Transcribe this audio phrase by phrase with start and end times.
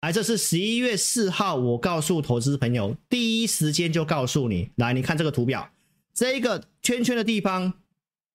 [0.00, 4.70] 来，这是十一月四号，我告诉投资朋友，第一时间就告诉你。
[4.76, 5.70] 来，你看这个图表，
[6.14, 7.74] 这一个圈圈的地方，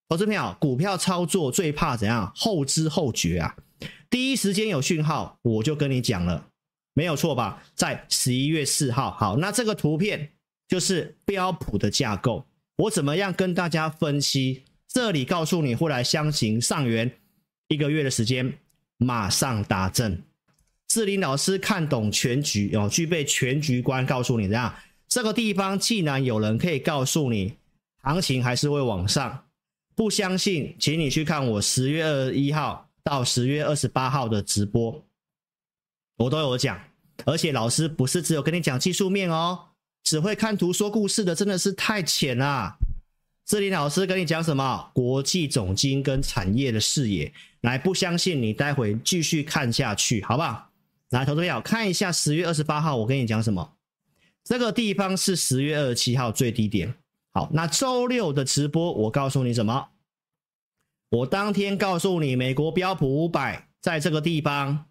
[0.07, 2.31] 投资朋友，股票操作最怕怎样？
[2.35, 3.55] 后知后觉啊！
[4.11, 6.47] 第一时间有讯号，我就跟你讲了，
[6.93, 7.63] 没有错吧？
[7.73, 10.33] 在十一月四号，好，那这个图片
[10.67, 12.45] 就是标普的架构，
[12.75, 14.65] 我怎么样跟大家分析？
[14.87, 17.11] 这里告诉你会来箱型上缘，
[17.69, 18.59] 一个月的时间，
[18.97, 20.21] 马上达阵。
[20.95, 24.73] 志霖老师看懂全局哦，具备全局观，告诉你这样，
[25.09, 27.53] 这个地方既然有人可以告诉你
[28.01, 29.43] 行情还是会往上，
[29.93, 35.03] 不相信，请你去看我十月二十一号到十月二十八号的直播，
[36.15, 36.79] 我都有讲，
[37.25, 39.59] 而且老师不是只有跟你讲技术面哦，
[40.01, 42.77] 只会看图说故事的真的是太浅了。
[43.45, 44.91] 志霖老师跟你讲什么？
[44.93, 50.71] 国际总经跟产业的视野，来，不相信你待会继续看下去，好不好？
[51.15, 53.77] 来，投资朋友看一下十月二十八号，我跟你讲什么？
[54.43, 56.93] 这个地方是十月二十七号最低点。
[57.31, 59.87] 好，那周六的直播，我告诉你什么？
[61.11, 64.87] 我当天告诉你，美国标普五百在这个地方，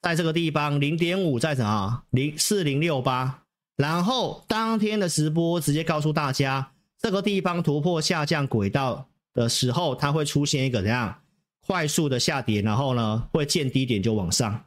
[0.00, 2.02] 在这个地方零点五在什么？
[2.10, 3.44] 零四零六八。
[3.76, 11.22] 然后当天的直播直接告诉大家，这个地方突破下降轨道的时候，它会出现一个怎样
[11.64, 14.64] 快速的下跌，然后呢会见低点就往上。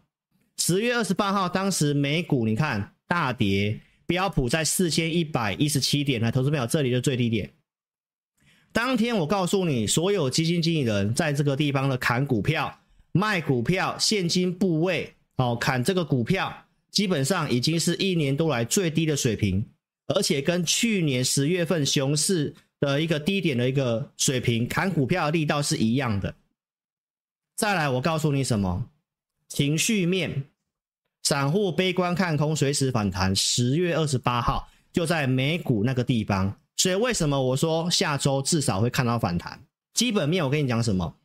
[0.67, 7.53] 十月二十八号，当时美股你看大跌，标普在四千一百一十七点，来，投资朋友，这里的最低点。
[8.73, 12.79] 当天我告诉你，所有基金经理人在这个地方的砍股票、
[13.11, 19.63] 卖股票、现金部位，哦，砍这个股票，基本上已经是一年多来最低的水平，
[20.07, 26.33] 而且跟去年十月份熊市的一个低点的一个水平，砍股票的力道是一样的。
[27.55, 28.89] 再来，我告诉你什么？
[29.47, 30.45] 情绪面，
[31.25, 33.35] 散户悲观看空，随时反弹。
[33.35, 39.59] 十月二十八号就在美股那个地方，所以为什么我说下周至少会看到反弹？
[39.95, 41.15] 基本面我跟你讲什么？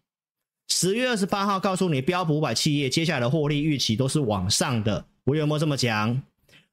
[0.69, 6.23] 十月二十八号告诉你，标普五百企业接下来的获利预期都是往上的，我有没有这么讲？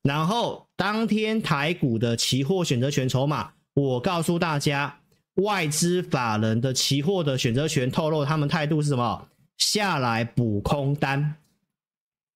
[0.04, 4.98] 然后当天台股的期货选择权筹码，我告诉大家，
[5.42, 9.28] 外资法人的期货的选择权透露他们态度是什么？
[9.58, 11.36] 下来补空单，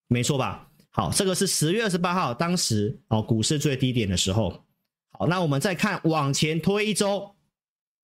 [0.09, 0.67] 没错吧？
[0.91, 4.63] 好，这个是十月二十八号，当时哦股市最低点的时候。
[5.11, 7.33] 好，那我们再看往前推一周，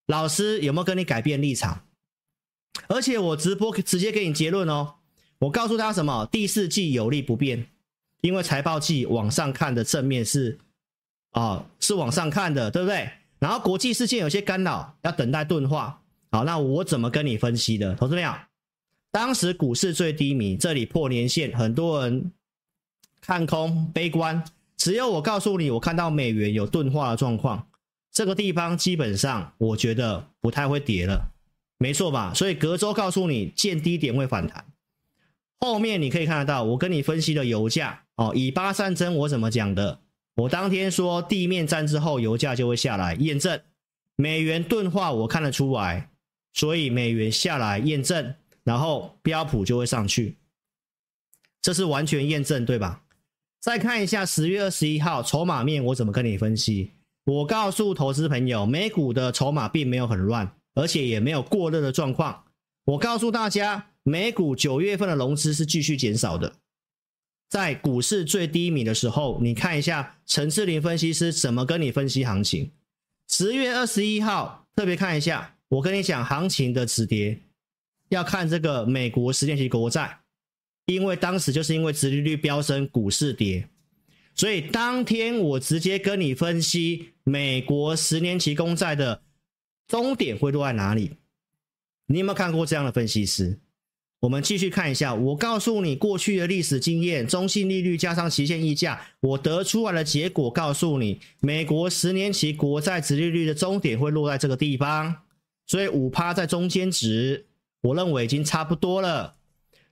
[0.08, 1.86] 老师有没有跟你改变立场？
[2.88, 4.96] 而且我直播直接给你结论哦，
[5.40, 6.25] 我告诉他什么？
[6.31, 7.68] 第四季有利不变，
[8.22, 10.58] 因为财报季往上看的正面是
[11.31, 13.09] 啊、是往上看的，对不对？
[13.40, 16.02] 然后国际事件有些干扰，要等待钝化。
[16.31, 17.94] 好，那我怎么跟你分析的？
[17.96, 18.34] 投资朋友。
[19.12, 22.31] 当时股市最低迷，这里破年线，很多人
[23.27, 24.41] 看空悲观。
[24.77, 27.67] 只有我告诉你，我看到美元有钝化的状况，
[28.09, 31.33] 这个地方基本上我觉得不太会跌了，
[31.77, 32.33] 没错吧？
[32.33, 34.63] 所以隔周告诉你见低点会反弹。
[35.59, 39.99] 后面你可以看得到，我跟你分析的油价哦，以巴战争我怎么讲的？
[40.35, 43.59] 我当天说地面战之后油价就会下来，验证
[44.15, 46.11] 美元钝化我看得出来，
[46.53, 48.33] 所以美元下来验证。
[48.63, 50.35] 然后标普就会上去，
[51.61, 53.01] 这是完全验证，对吧？
[53.67, 56.94] 再看一下十月二十一号筹码面，我怎么跟你分析？
[57.25, 62.45] 我告诉投资朋友，美股的筹码并没有很乱，而且也没有过热的状况。
[62.85, 66.53] 我告诉大家，美股九月份的融资是继续减少的。
[67.50, 72.72] 在股市最低迷的时候，你看一下陈志林分析师怎么跟你分析行情。
[73.27, 77.38] 十月二十一号特别看一下，我跟你讲行情的止跌。
[78.07, 80.19] 要看这个美国十年期国债，
[80.88, 83.68] 因为当时就是因为殖利率飙升，股市跌，
[84.34, 89.22] 所以当天我直接跟你分析美国十年期公债的
[89.86, 91.18] 终点会落在哪里。
[92.08, 93.59] 你有没有看过这样的分析师？
[94.22, 105.13] 我们继续看一下，我告诉你过去的历史经验，中性利率加上期限溢价，我得出来的结果告诉你，美国十年期国债殖利率的终点会落在这个地方，
[105.66, 107.45] 所以五趴在中间值。
[107.81, 109.37] 我认为已经差不多了。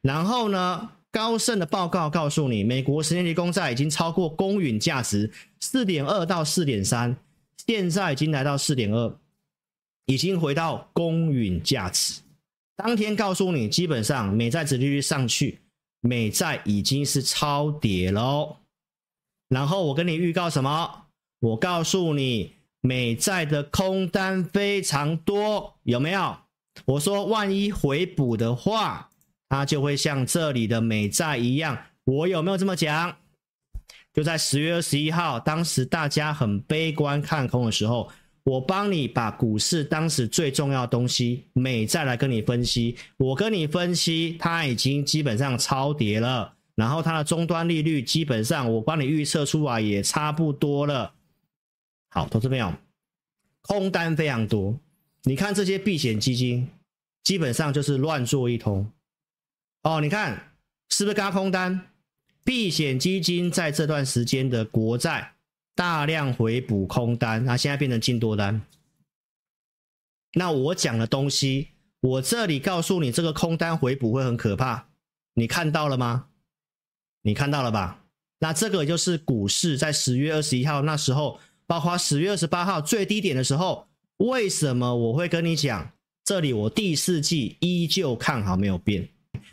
[0.06, 7.18] 然后呢，高盛的报告告诉你，美国十年期公债已经超过公允价值四点二到四点三，
[7.66, 9.18] 现在已经来到四点二，
[10.06, 12.22] 已经回到公允价值。
[12.76, 15.62] 当天告诉你，基本上美债殖利率上去，
[16.02, 18.58] 美债已经是超跌喽。
[19.50, 21.06] 然后我跟你预告什么？
[21.40, 26.38] 我告诉你，美债的空单非常多，有没有？
[26.86, 29.10] 我说，万一回补的话，
[29.56, 33.16] 它就会像这里的美债一样我有没有这么讲？
[34.14, 38.12] 就在十月二十一号，当时大家很悲观看空的时候，
[38.44, 42.98] 我帮你把股市当时最重要的东西美债来跟你分析。
[43.16, 51.14] 我跟你分析，它已经基本上超跌了，然后它的终端利率基本上我帮你预测出来也差不多了。
[52.10, 52.74] 好，投资朋友，
[53.62, 54.78] 空单非常多，
[55.24, 56.70] 你看这些避险基金
[57.24, 58.86] 基本上就是乱做一通。
[59.86, 60.52] 哦，你看
[60.90, 61.90] 是不是轧空单？
[62.44, 65.36] 避险基金在这段时间的国债
[65.76, 68.64] 大量回补空单，那现在变成净多单。
[70.34, 71.68] 那我讲的东西，
[72.02, 74.88] 我这里告诉你，这个空单回补会很可怕，
[75.36, 76.30] 你看到了吗？
[77.22, 78.06] 你看到了吧？
[78.40, 85.92] 那这个就是股市在十月二十一号那时候，包括十月二十八号最低点的时候，为什么我会跟你讲？
[86.24, 89.08] 这里我第四季依旧看好，没有变。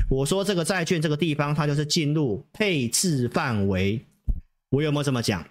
[0.08, 4.04] 我说这个债券这个地方，它就是进入配置范围。
[4.70, 5.46] 我有没有这么讲？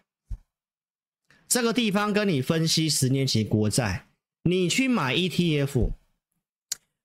[1.48, 4.08] 这个地方跟你分析十年期国债，
[4.44, 5.92] 你去买 ETF，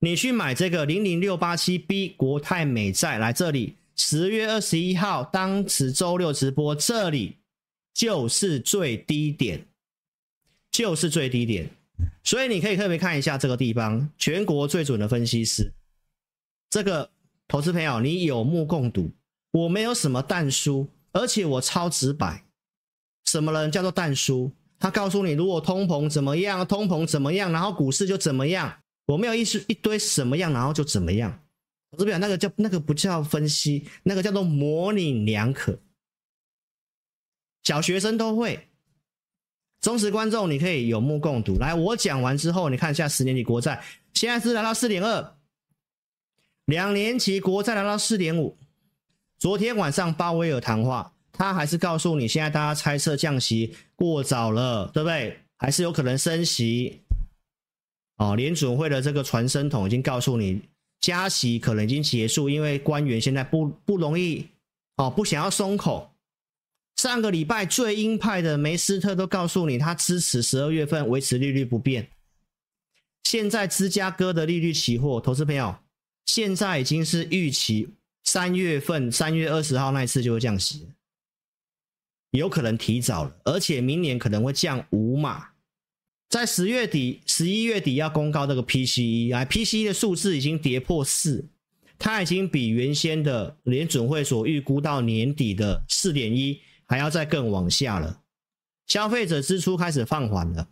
[0.00, 7.36] 你去买这个零零六八七 B 国泰美债，来这里，十月二十一号当时周六直播，这里
[7.92, 9.66] 就是最低点，
[10.70, 11.68] 就是最低点。
[12.22, 15.72] 所以你可以特别看一下这个地方，全国最准的分析师，
[16.70, 17.10] 这个。
[17.48, 19.12] 投资朋友，你有目共睹，
[19.52, 22.44] 我没有什么但书，而且我超直白。
[23.24, 24.52] 什么人叫做但书？
[24.78, 28.78] 他告诉你，如果通膨怎么样，通膨怎么样，然后股市就怎么样。
[29.06, 31.42] 我没有意思一堆什么样，然后就怎么样。
[31.92, 35.78] 投资朋友，那个叫那个不叫分析，那个叫做模棱两可。
[37.62, 38.68] 小学生都会，
[39.80, 41.56] 忠实观众你可以有目共睹。
[41.58, 43.82] 来，我讲完之后，你看一下十年期国债，
[44.14, 45.35] 现在是来到四点二。
[46.66, 48.56] 两年期国债来到四点五，
[49.38, 55.38] 昨天晚上鲍威尔谈话，他还是告诉你，现在大家猜测降息过早了，对不对？
[55.56, 57.02] 还是有可能升息。
[58.16, 60.60] 哦，联准会的这个传声筒已经告诉你，
[61.00, 64.48] 加息可能已经结束，因为官员现在不不容易，
[64.96, 66.10] 哦，不想要松口。
[66.96, 72.08] 上个礼拜最鹰派的梅斯特都告诉你，他支持十二月份维持利率不变。
[73.22, 75.76] 现在芝加哥的利率期货，投资朋友。
[76.26, 77.88] 现在已经是预期
[78.24, 80.88] 三月份三月二十号那一次就会降息，
[82.32, 85.50] 有可能提早了，而且明年可能会降五码，
[86.28, 91.48] 在十月底、十一月底要公告这个 PCE，哎，PCE 的数字已经跌破四，
[91.96, 98.20] 它已经比原先的联准会所预估到年底的四点一还要再更往下了，
[98.88, 100.68] 消费者支出开始放缓了，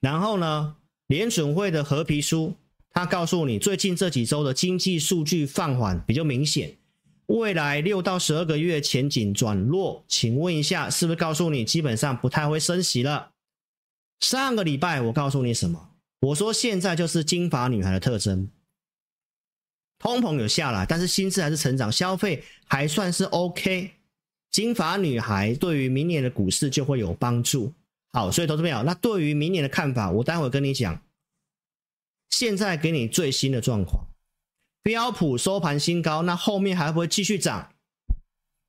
[0.00, 0.76] 然后呢，
[1.06, 2.56] 联准会的合皮书。
[2.92, 6.76] 他告诉你，最近这几周的经济数据放缓比较明显，
[7.26, 10.04] 未来六到十二个月前景转弱。
[10.08, 13.30] 请问一下，是不是告诉你基本上不太会升息了？
[14.20, 15.90] 上个礼拜我告诉你什么？
[16.20, 18.50] 我说现在就是金发女孩的特征，
[19.98, 23.92] 通膨有下来，但是薪资还是成长，消费还算是 OK。
[24.50, 27.72] 金发女孩对于明年的股市就会有帮助。
[28.12, 31.00] 好，所以投资朋友，那对于明年的看法，我待会跟你讲。
[32.30, 34.06] 现在给你最新的状况，
[34.82, 37.72] 标普收盘新高，那后面还会继续涨？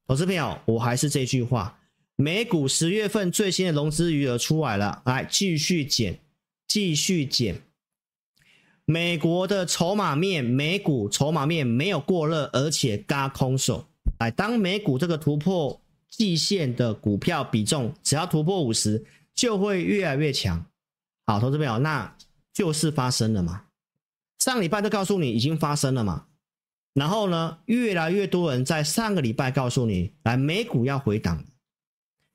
[0.08, 1.80] 投资朋友，我还是这句话，
[2.16, 6.20] 美股十月份最新的融资余额出来了，来继续减，
[6.68, 7.62] 继续减。
[8.84, 13.88] 美国的筹码面，美股筹码面没有过热，而且嘎空手。
[14.20, 20.66] 来，当美股这个突破季线的股票比重，只要突破五十，就会越来越强。
[21.26, 22.14] 好，投资朋友，那。
[22.54, 23.64] 就是发生了嘛，
[24.40, 26.26] 上礼拜都告诉你已经发生了嘛，
[26.94, 31.46] 然后呢，越来越多人在上个礼拜告诉你，来美股要回档，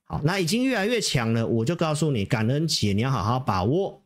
[0.05, 4.01] 好，那已经越来越强了，我就告诉你，感恩节你要好好把握。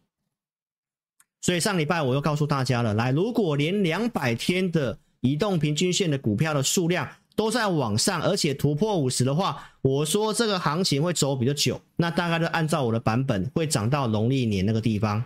[1.40, 15.24] 所以上礼拜我又告诉大家了，来，如果连两百天的移动平均线的股票的数量都在往上，而且突破五十的话，我说这个行情会走比较久，那大概就按照我的版本会涨到农历年那个地方。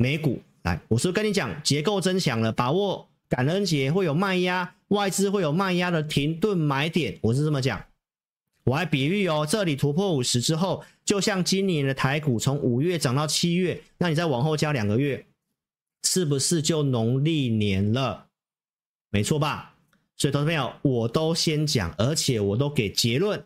[0.00, 7.84] 美股来，我是跟你讲结构增强了，把握感恩节会有卖压，外资会有卖压的停顿买点，我是这么讲。
[8.64, 15.26] 我还比喻哦，这里突破五十之后，就像今年的台股从五月涨到七月，那你再往后加两个月，
[16.02, 18.28] 是不是就农历年了？
[19.10, 19.74] 没错吧？
[20.16, 23.44] 所以投资朋友，我都先讲，而且我都给结论。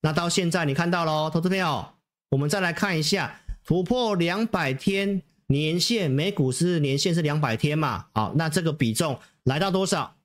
[0.00, 1.90] 那到现在你看到了哦，投资朋友，
[2.30, 3.42] 我们再来看一下。
[3.70, 8.06] 突破两百天年线，美股是年线是两百天嘛？
[8.12, 10.16] 好，那这个比重来到多少？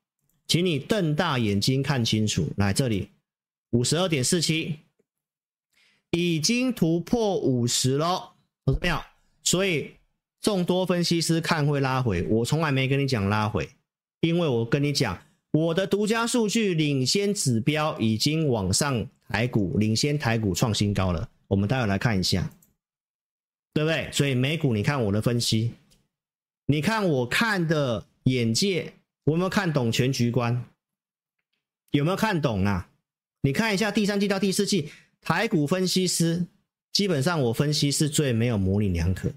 [0.48, 2.48] 请你瞪大眼睛看清楚。
[2.56, 3.08] 来这里，
[3.70, 4.80] 五十二点四七，
[6.10, 8.32] 已经突破五十了，
[8.64, 8.98] 有没有？
[9.44, 9.92] 所以
[10.40, 13.70] 众多分析师看会拉回，我从来没跟你讲拉回，
[14.22, 15.16] 因为我跟你讲，
[15.52, 21.28] 我的独家数据领先指标已经往上，台股领先台股创新高了。
[21.46, 22.50] 我们待会来看一下，
[23.76, 24.08] 对不对？
[24.10, 25.72] 所以美股，你看我的分析，
[26.64, 28.94] 你看我看的眼界。
[29.24, 30.64] 我有没有看懂全局观？
[31.90, 32.88] 有没有看懂啊？
[33.42, 34.90] 你看一下第三季到第四季
[35.20, 36.46] 台股分析师，
[36.90, 39.30] 基本上我分析是最没有模棱两可。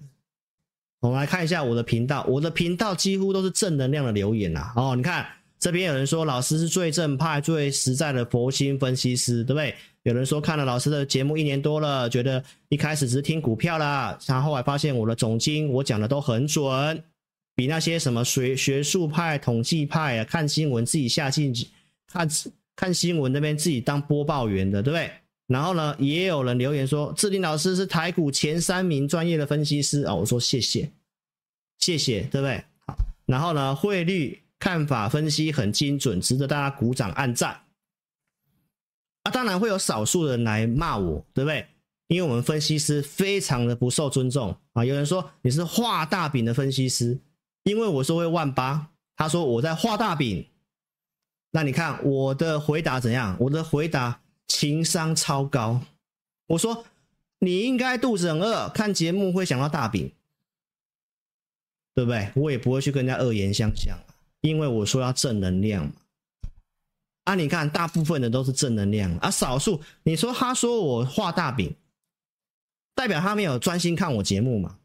[1.02, 4.72] 我们来看一下我的频道，我的频道几乎都是正能量的留言呐。
[4.78, 5.28] 哦，你看
[5.60, 9.76] 这边有人说老师是最正派、最实在的佛心分析师，对不对？
[10.10, 17.04] 有人说看了老师的节目一年多了，觉得一开始只是听股票啦，然后后来发现我的总经我讲的都很准。
[17.56, 21.68] 比那些什么学学术派、统计派啊，看新闻自己下进去
[22.08, 22.28] 看
[22.76, 25.12] 看新闻那边自己当播报员的，对不对？
[25.46, 30.90] 然后呢，也有人留言说志霖老师是台股前三名专业的分析师啊，我说谢谢，
[31.78, 32.64] 谢谢，对不对？
[32.88, 32.98] 好，
[33.28, 37.56] 然后呢，汇率看法分析很精准，值得大家鼓掌按赞。
[39.24, 41.68] 啊，当然会有少数人来骂我，对不对？
[42.08, 47.20] 因为我们分析师非常的不受尊重啊，有人说你是画大饼的分析师。
[47.64, 50.48] 因为我说会万八，他说我在画大饼，
[51.52, 53.38] 那你看我的回答怎样？
[53.42, 55.82] 我的回答情商超高。
[56.48, 56.86] 我说
[57.40, 60.12] 你应该肚子很饿，看节目会想到大饼，
[61.94, 62.32] 对不对？
[62.36, 63.96] 我也不会去跟人家恶言相向，
[64.42, 65.92] 因为我说要正能量嘛。
[67.30, 71.76] 啊，你看大部分的都是正能量啊，少数你说他说我画大饼，
[72.96, 74.78] 代表他没有专心看我节目嘛？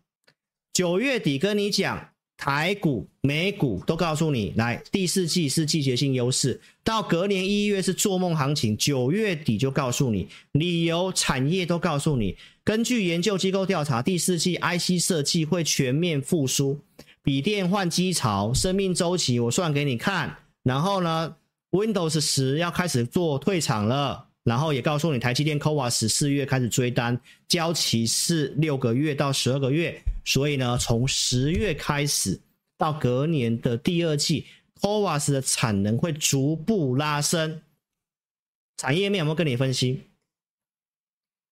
[0.75, 2.11] 九月底跟你讲。
[2.37, 12.37] 台股、美股都告诉你，来第四季是季节性优势，到隔年一月是做梦行情，九月底就告诉你，理由产业都告诉你。
[12.65, 16.81] 根据研究机构调查，第四季 IC 设计会全面复苏，
[17.23, 20.37] 笔电换机潮生命周期我算给你看。
[20.65, 21.37] 然后呢
[21.75, 24.29] ，Windows 十要开始做退场了。
[24.45, 32.39] 然后也告诉你，台积电 CoWoS 四月开始追单，交期是六个月到十二个月，所以呢，从十月开始
[32.77, 34.45] 到隔年的第二季
[34.83, 37.63] ，CoWoS 的产能会逐步拉升。
[38.77, 40.03] 产业面有没有跟你分析？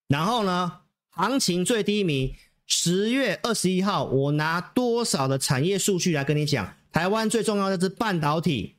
[0.08, 2.34] 然后呢，行情最低迷，
[2.66, 6.76] 十月二十一号，我拿多少的产业数据来跟你讲？
[6.92, 8.74] 台湾最重要的是半导体。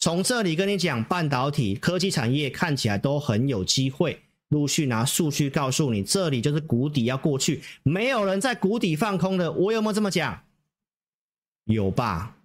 [0.00, 10.42] 从这里跟你讲，半导体科技产业看起来都很有机会，陆续拿数据告诉你，这里就是谷底要过去，没有人在谷底放空的，我有没有这么讲？
[11.64, 12.36] 有吧？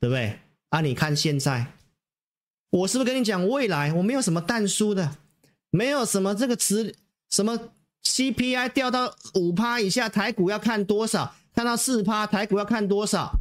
[0.00, 0.38] 对不对？
[0.70, 1.74] 啊，你看现在，
[2.70, 3.92] 我是不是跟你讲未来？
[3.92, 5.18] 我没有什么但书的，
[5.68, 6.96] 没有什么这个词，
[7.28, 11.34] 什么 CPI 掉到五趴以下，台股要看多少？
[11.54, 13.38] 看到四趴，台股要看多少？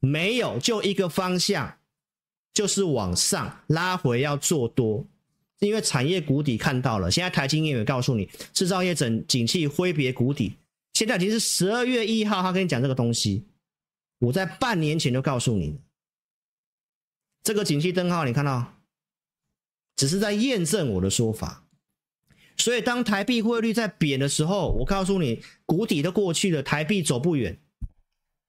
[0.00, 1.78] 没有，就一个方向，
[2.52, 5.06] 就是往上拉回要做多，
[5.60, 7.10] 因为产业谷底看到了。
[7.10, 10.56] 现在台经验也告诉你，制造业整景气挥别谷底。
[10.94, 13.44] 现在已经是十二月一号，他跟你讲这个东西，
[14.18, 15.78] 我在半年前就告诉你，
[17.42, 18.74] 这个景气灯号你看到，
[19.96, 21.64] 只是在验证我的说法。
[22.56, 27.58] 所以当台币汇率在贬的时候，我告诉你，谷底都过去了，台币走不远。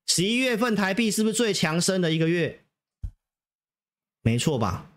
[0.07, 2.63] 十一月份台币是不是最强升的一个月？
[4.23, 4.89] 没错吧？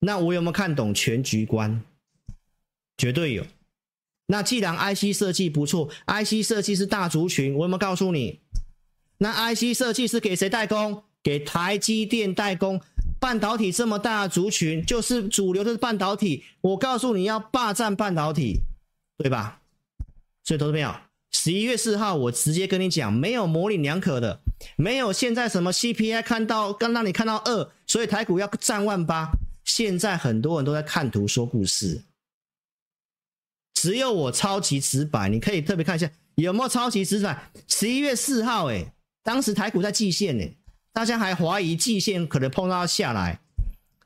[0.00, 1.82] 那我有没有看懂全局观？
[2.96, 3.44] 绝对有。
[4.26, 8.40] 那既然 IC 设计不错，IC 设计是大族群，我有没有告诉你？
[9.18, 11.04] 那 IC 设计是给谁代工？
[11.22, 12.80] 给台积电代工。
[13.18, 16.44] 半导体这么大的族群，就是主流的半导体。
[16.60, 18.60] 我告诉你要霸占半导体，
[19.16, 19.62] 对吧？
[20.44, 20.94] 所以投资朋友。
[21.38, 24.40] 十一月四号，我直接跟你讲，没有模棱两可的，
[24.76, 29.30] 没有现在什么 CPI 看到刚让你看到二，所以台股要站万八。
[29.62, 32.02] 现在很多人都在看图说故事，
[33.74, 37.50] 只有我超级直白，你可以特别看一下有没有超级直白。
[37.68, 38.90] 十一月四号，诶，
[39.22, 40.56] 当时台股在季线，诶，
[40.94, 43.40] 大家还怀疑季线可能碰到下来，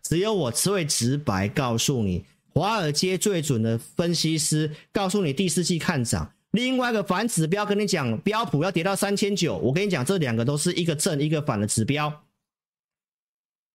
[0.02, 6.32] 只有我最直白告诉你，华尔街最准的分析师告诉你第四季看涨。
[6.52, 12.24] 另外一个反指标跟你讲，标普要跌到三千九，我跟你讲，这两个都是一个正一个反的指标。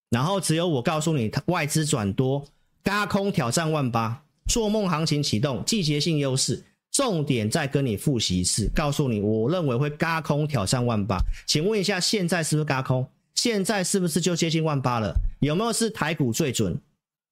[0.09, 2.45] 然后只有我告诉你，外资转多，
[2.83, 11.17] 嘎空挑战万八，做梦行情启动，季节性优势，重点再跟你复习一次，告诉你，我认为会嘎空挑战万八。
[11.45, 13.07] 请问一下，现在是不是嘎空？
[13.35, 15.13] 现在是不是就接近万八了？
[15.39, 16.79] 有没有是台股最准？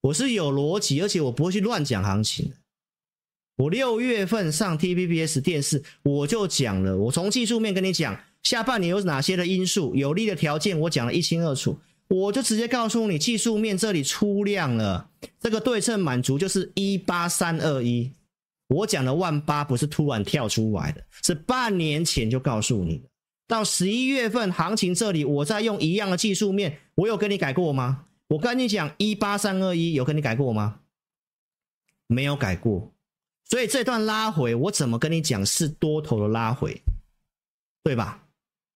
[0.01, 2.55] 我是有逻辑，而且我不会去乱讲行情的。
[3.55, 11.77] 我六月份上 TVBS 电视，我就讲了，我从技术面跟你讲，下半年有哪些的因素，有利的条件，我讲的一清二楚。
[12.10, 18.12] 我就直接告诉你，技术面这里出量了，这个对称满足就是一八三二一。
[18.67, 23.10] 我讲的万八不是突然跳出来的，是半年前就告诉你的。
[23.48, 28.05] 到十一月份行情这里，我再用一样的技术面，我有跟你改过吗？
[28.29, 30.79] 我跟你讲一八三二一，有跟你改过吗？
[32.07, 32.92] 没有改过。
[33.53, 36.81] 所以这段拉回，我怎么跟你讲是多头的拉回，
[37.83, 38.24] 对吧？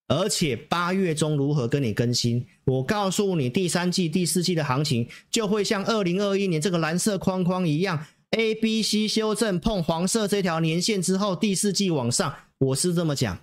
[0.07, 2.45] 而且八月中如何跟你更新？
[2.65, 8.05] 我告诉你，第三季、第四季的行情就会像二零二一年这个蓝色框框一样
[8.37, 12.35] ，A、B、C 修正碰黄色这条年线之后，第四季往上。
[12.59, 13.35] 我是这么讲，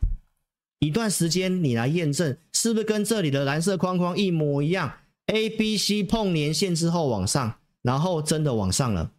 [0.79, 9.11] 一段时间你来验证，是不是跟这里的蓝色框框一模一样？A、B、C 碰年线之后往上，然后真的往上了，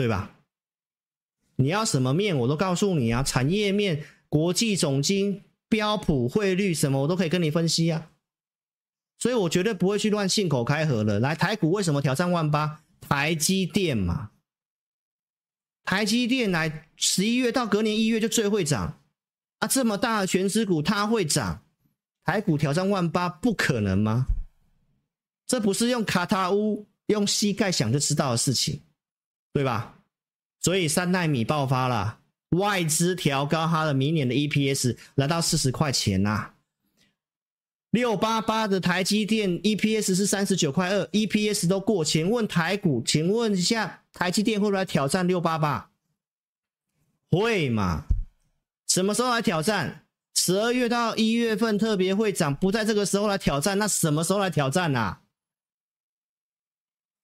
[0.00, 0.34] 对吧？
[1.56, 4.02] 你要什么面，我都告诉你啊，产业面。
[4.30, 8.10] 国际总经、标普汇率什么，我都可以跟你分析啊，
[9.18, 11.20] 所以我绝对不会去乱信口开河的。
[11.20, 12.82] 来，台股为什么挑战万八？
[13.02, 14.30] 台积电嘛，
[15.84, 19.02] 台积电来十一月到隔年一月就最会涨
[19.58, 21.62] 啊，这么大的权值股它会涨，
[22.24, 24.24] 台股挑战万八不可能吗？
[25.46, 28.80] 这不是用卡塔乌用膝盖想就知道的事情，
[29.52, 29.96] 对吧？
[30.60, 32.18] 所以三奈米爆发了。
[32.50, 36.54] 外资调高它的明年的 EPS 来到四十块钱呐、啊，
[37.90, 42.04] 六八八的台积电 EPS 是三十九块二，EPS 都过。
[42.04, 45.90] 请问台股，请问一下，台积电会不会来挑战六八八？
[47.30, 48.02] 会嘛？
[48.88, 50.04] 什么时候来挑战？
[50.34, 55.20] 十二月到一月份特别会涨，不在这个时候来挑战，那什么时候来挑战啊？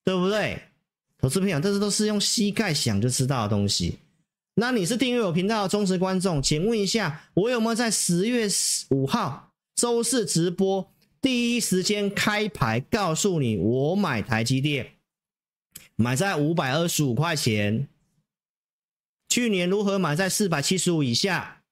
[0.04, 0.62] 对不对？
[1.18, 3.98] 投资朋友，这是都是用膝盖想就知道的东西。
[4.54, 8.46] 那你是订阅我频道的忠实观众，请问一下，我有没有在十月
[8.90, 14.94] 五号周四直播第一时间开牌告诉你我买台积电，
[15.96, 17.88] 买在五百二十五块钱？
[19.28, 21.62] 去年如何买在四百七十五以下？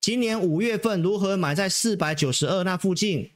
[0.00, 3.30] 今年五月份如何买在四百九十二那附近？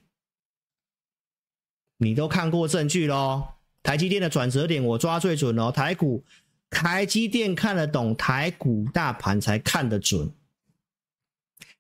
[1.97, 3.55] 你都看过证据喽？
[3.89, 6.23] 台积电的转折点我抓最准哦，台股。
[6.69, 10.31] 台积电看得懂，台股大盘才看得准。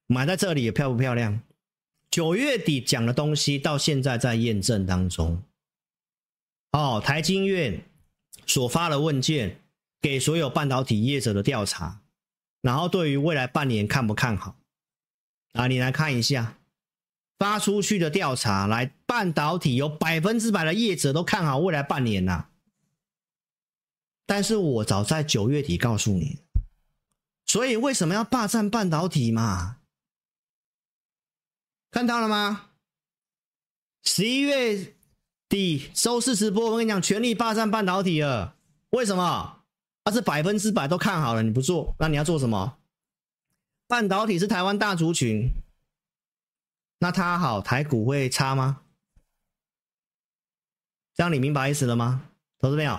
[0.06, 1.42] 买在这里也漂不漂亮？
[2.10, 5.42] 九月底讲的东西到现在在验证当中。
[6.72, 7.84] 哦，台经院
[8.46, 9.60] 所发的问卷
[10.00, 12.00] 给所有半导体业者的调查，
[12.62, 14.56] 然后对于未来半年看不看好？
[15.52, 16.57] 啊，你来看一下
[17.38, 22.48] 发出去的调查，来半导体有百分之百的业者都看好未来半年呐、
[24.26, 26.38] 但是我早在九月底告诉你，
[27.46, 29.78] 所以为什么要霸占半导体嘛？
[31.90, 32.66] 看到了吗？
[34.04, 34.94] 十一月
[35.48, 38.56] 底收视直播，我跟你讲，全力霸占半导体了。
[38.90, 39.62] 为什么？
[40.04, 42.78] 它是百分之百都看好了，你不做，那你要做什么？
[43.86, 45.50] 半导体是台湾大族群，
[47.00, 48.80] 那它好，台股会差吗？
[51.14, 52.30] 这样你明白意思了吗？
[52.58, 52.98] 投资朋友。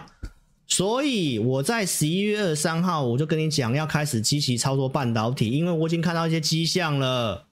[0.68, 7.48] 所以我在十一月二十三号我就跟你讲要开始积极操作半导体，因为我已经看到一些迹象了，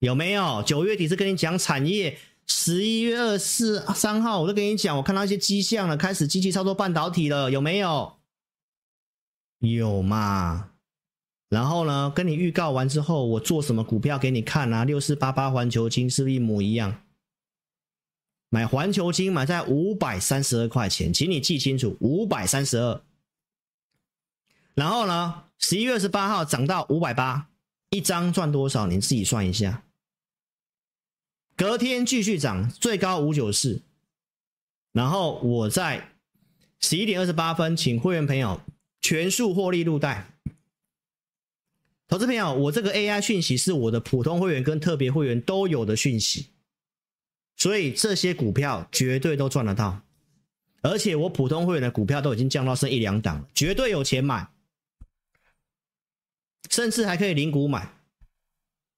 [0.00, 0.62] 有没有？
[0.62, 8.18] 九月底是跟你讲产业，十一月二十三号我就跟你讲，我看到一些迹象了，开始积极操作半导体了，有没有？
[9.60, 10.69] 有嘛？
[11.50, 14.84] 然后呢，跟你预告完之后，我做什么股票给你看啊？
[14.84, 17.02] 六四八八环球金是不是一模一样？
[18.48, 23.02] 买环球金买在五百三十二块钱，请你记清楚，五百三十二。
[24.74, 27.48] 然后呢，十一月二十八号涨到五百八，
[27.90, 28.86] 一张赚多少？
[28.86, 29.82] 你自己算一下。
[31.56, 33.82] 隔天继续涨，最高五九四。
[34.92, 36.14] 然后我在
[36.78, 38.60] 十一点二十八分，请会员朋友
[39.00, 40.39] 全数获利入袋。
[42.10, 46.48] 投资朋友，我这个 AI 讯息是我的普通会员跟特别会员都有的讯息。
[47.56, 50.02] 所以这些股票绝对都赚得到，
[50.82, 54.48] 而且我普通会员的股票都已经降到剩一两档了，绝对有钱买，
[56.68, 57.92] 甚至还可以零股买，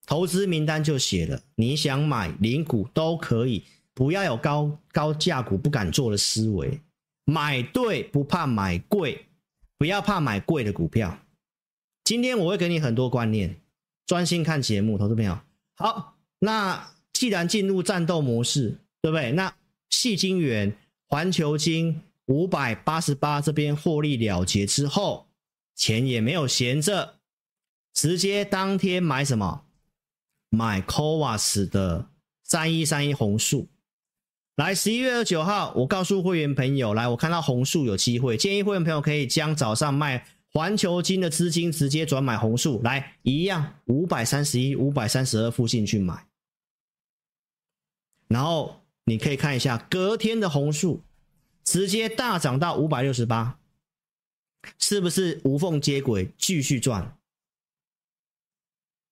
[0.07, 6.81] 投资名单就写了，你想买零股都可以，不要有高高价股不敢做的思维，
[7.25, 9.27] 买对不怕买贵，
[9.77, 11.19] 不要怕买贵的股票。
[12.03, 13.61] 今天我会给你很多观念，
[14.05, 15.39] 专心看节目，投资朋友
[15.75, 16.17] 好。
[16.39, 19.31] 那既然进入战斗模式，对不对？
[19.31, 19.55] 那
[19.89, 20.75] 矽晶元、
[21.07, 25.27] 环球晶五百八十八这边获利了结之后，
[25.75, 27.15] 钱也没有闲着，
[27.93, 29.63] 直接当天买什么？
[30.49, 32.09] 买 CoWoS 的
[32.43, 33.69] 三一三一红树。
[34.57, 46.27] 来，十一月二十九号，我告诉会员朋友，来，我看到红树有机会，建议会员朋友可以将早上卖环球金的资金直接转买红树，来，一样五百三十一、五百三十二附近去买。
[48.27, 51.01] 然后你可以看一下隔天的红树，
[51.63, 53.59] 直接大涨到五百六十八，
[54.77, 57.17] 是不是无缝接轨继续赚？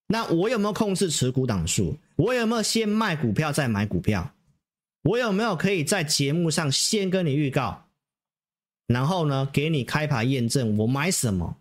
[0.08, 1.98] 那我有没有控制持股档数？
[2.18, 4.36] 我有没有先卖股票再买股票？
[5.04, 7.81] 我有没有可以在节目上先跟你预告，
[8.92, 11.58] 然后呢给你开牌验证我买什么？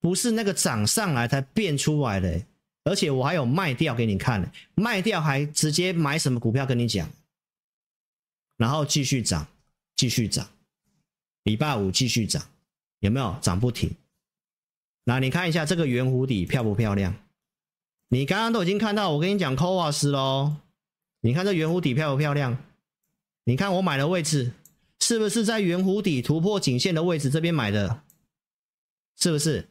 [0.00, 2.42] 不是那个涨上来才变出来的。
[2.82, 7.10] 而且我还有卖掉给你看，卖掉还直接买什么股票跟你讲，
[8.56, 9.46] 然后继续涨，
[9.96, 10.48] 继续涨，
[11.42, 12.42] 礼拜五继续涨，
[13.00, 13.94] 有没有涨不停？
[15.04, 17.14] 那你看一下这个圆弧底漂不漂亮？
[18.08, 20.56] 你刚刚都已经看到，我跟你讲 CoWoS 喽，
[21.20, 22.56] 你看这圆弧底漂不漂亮？
[23.44, 24.52] 你看我买的位置
[25.00, 28.02] 是不是在圆弧底突破颈线的位置这边买的？
[29.16, 29.68] 是不是？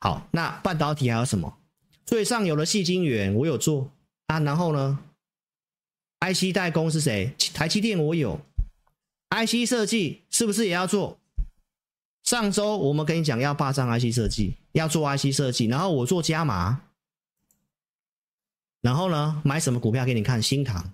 [0.00, 1.58] 好，那半导体还有什么？
[2.04, 3.90] 最上游的细晶圆我有做
[4.26, 4.98] 啊，然后呢
[6.20, 7.34] ，IC 代工是谁？
[7.54, 8.40] 台积电我有
[9.30, 11.18] ，IC 设计是不是也要做？
[12.22, 16.82] 上周我们跟你讲要霸占 IC 设计，要做 IC 设计，然后我做加码，
[18.80, 20.42] 然后呢，买什么股票给你看？
[20.42, 20.92] 新唐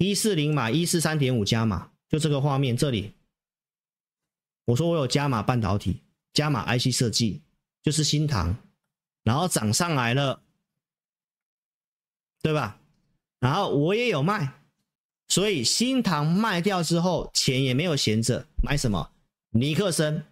[0.00, 3.12] 一四零买一四三点五加码，就这个画面这里，
[4.64, 6.00] 我说我有加码半导体，
[6.32, 7.42] 加码 IC 设计。
[7.82, 8.54] 就是新唐，
[9.22, 10.42] 然后涨上来了，
[12.42, 12.78] 对吧？
[13.38, 14.52] 然后我也有卖，
[15.28, 19.12] 所以新唐卖掉之后，钱也没有闲着，买什么？
[19.52, 20.26] 尼克森。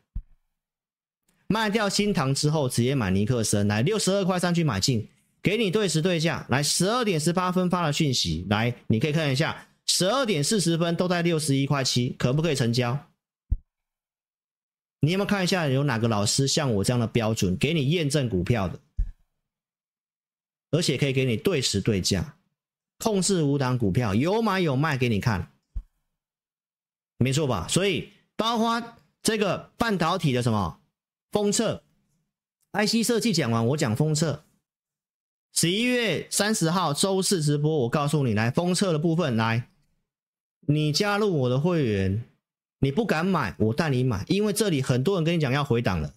[1.46, 5.08] 卖掉新唐之后，直接买尼克森，来六十二块三去买进，
[5.48, 13.06] 给你对时对价，来十二点十八分发的讯息，来你可以看一下，十二点四十分都在六十一块七，可不可以成交？
[15.00, 18.78] 你有没有看一下有哪个老师像我这样的标准，给你验证股票的，
[20.70, 22.36] 而且可以给你对时对价，
[22.98, 25.50] 控制五档股票，有买有卖给你看，
[27.16, 27.66] 没错吧？
[27.68, 30.78] 所以包括这个半导体的什么
[31.32, 31.82] 封测
[32.72, 34.44] ，IC 设计讲完，我讲封测。
[35.52, 39.68] 十一月三十号周四直播，我告诉你来封测的部分来，
[40.66, 42.24] 你加入我的会员。
[42.80, 46.14] 你不敢买，我带你买，因为这里很多人跟你讲要回档了，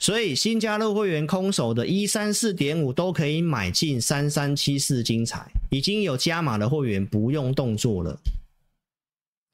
[0.00, 8.18] 所以新加入会员空手的一三四点五都可以买进三三七四精彩，已经有加码的会员不用动作了，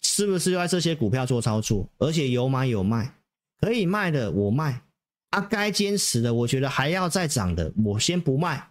[0.00, 1.86] 是不是要在这些股票做操作？
[1.98, 3.14] 而且有买有卖，
[3.60, 4.82] 可以卖的我卖，
[5.32, 8.70] 啊，该坚持的，我觉得还要再涨的，我先不卖。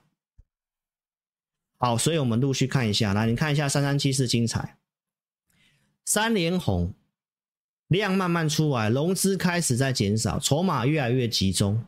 [1.78, 4.78] 好，所以我们陆续看一下，来，你看一下三三七四精彩。
[6.06, 6.93] 三连红，
[7.88, 11.84] 量慢慢出来，融资开始在减少，筹码越来越集中，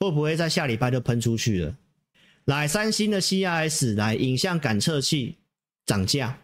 [0.00, 1.76] 会不会在下礼拜就喷出去了？
[2.46, 5.36] 来，三星的 CIS 来影像感测器
[5.84, 6.40] 涨价，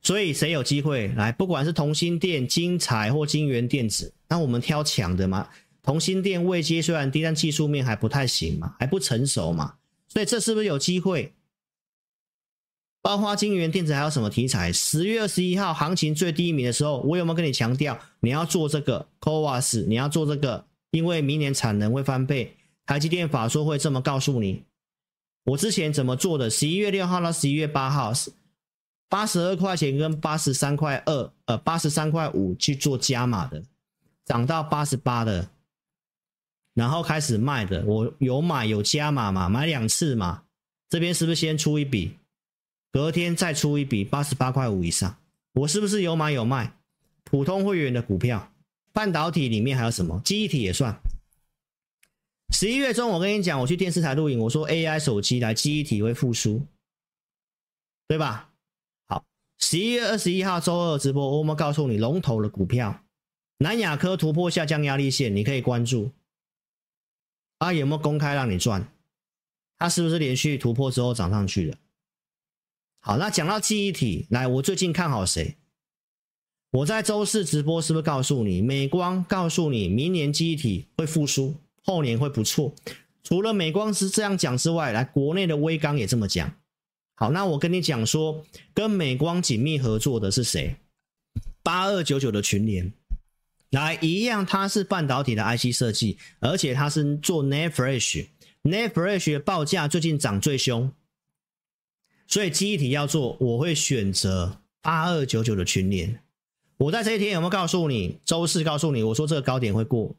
[0.00, 1.32] 所以谁有机会来？
[1.32, 5.48] 不管是同欣电、金彩或晶圆电子，那我们挑强的嘛。
[5.82, 9.76] 同心电位接虽然低，但技术面还不太行嘛，还不成熟嘛，
[10.08, 11.32] 所以这是不是有机会？
[13.00, 14.70] 包括晶圆电子还有什么题材？
[14.70, 19.86] 十月二十一号行情最低迷的时候，我有没有跟你强调你要做这个 CoWoS？
[19.86, 22.56] 你要做这个，因为明年产能会翻倍。
[22.84, 24.64] 台积电法说会这么告诉你。
[25.44, 26.50] 我之前怎么做的？
[26.50, 28.12] 十一月六号到十一月八号，
[29.08, 33.62] 八十二块钱跟八十三块二，呃，八十三块五去做加码的，
[34.28, 35.48] 涨到八十八的，
[36.74, 37.82] 然后开始卖的。
[37.86, 39.48] 我有买有加码嘛？
[39.48, 40.44] 买两次嘛？
[40.90, 42.18] 这边是不是先出一笔？
[42.92, 45.16] 隔天再出一笔八十八块五以上，
[45.54, 46.76] 我是不是有买有卖？
[47.24, 48.52] 普通会员的股票，
[48.92, 50.20] 半导体里面还有什么？
[50.22, 51.00] 记忆体也算。
[52.50, 56.66] 十一月中我跟你讲，我去电视台录影，我说 AI 手机来记忆体会复苏，
[58.06, 58.50] 对吧？
[59.06, 59.24] 好，
[59.58, 63.02] 十一月二十一号周二直播，我们告诉你龙头的股票，
[63.58, 66.12] 南亚科突破下降压力线，你可以关注。
[67.58, 68.92] 啊，有没有公开让你赚？
[69.78, 71.78] 它是不是连续突破之后涨上去的？
[73.00, 75.56] 好，那讲到记忆体，来，我最近看好谁？
[76.70, 82.74] 我在周四直播是不是告诉你，美光告诉你，明年记忆体会复苏，后年会不错。
[83.24, 86.54] 除了美光是这样讲之外，来国内的威刚也这么讲。
[87.16, 90.76] 好，那我跟你讲说，跟美光紧密合作的是谁？
[91.62, 92.92] 八二九九的群联，
[93.70, 100.90] 来一样，它是半导体的 IC 设计，而且它是做 NAND Flash，NAND Flash 的报价最近涨最凶，
[102.26, 106.22] 所以记忆体要做，我会选择八二九九的群联。
[106.78, 108.18] 我在这一天有没有告诉你？
[108.24, 110.14] 周四告诉你，我说这个高点会过。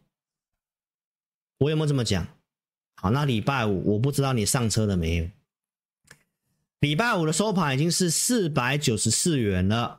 [1.57, 2.27] 我有没有这么讲？
[2.95, 5.27] 好，那礼拜五我不知道你上车了没有？
[6.81, 9.98] 礼拜五的收盘已经是四百九十四元了。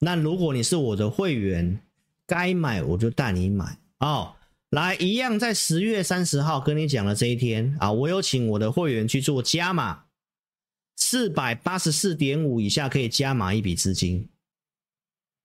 [0.00, 1.80] 那如果你是我的会员，
[2.26, 4.34] 该买我就带你买哦。
[4.70, 10.04] 来，一样在十月三十号跟你讲的这一天啊，我有请我的会员去做加码，
[10.96, 14.28] 四百八十四点五以下可以加码一笔资金。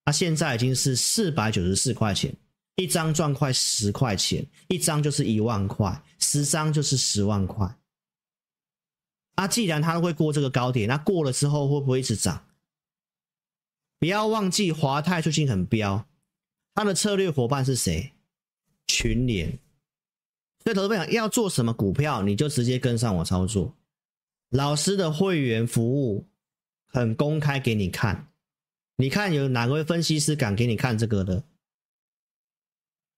[0.05, 2.35] 它、啊、现在已经是四百九十四块钱，
[2.75, 7.75] 一张赚快十块钱，一张就是一万块，十张就是十万块。
[9.33, 12.44] 啊，既然它会过这个高点，那过了之后会不会一直涨？
[13.99, 16.05] 不要忘记华泰最近很飙，
[16.73, 18.13] 它的策略伙伴是谁？
[18.87, 19.57] 群联。
[20.63, 23.75] 所以投资朋友要做什么股票，你就直接跟上我操作。
[24.49, 26.25] 老师的会员服务
[26.87, 28.27] 很公开给你看。
[28.97, 31.43] 你看有哪位分析师敢给你看这个的？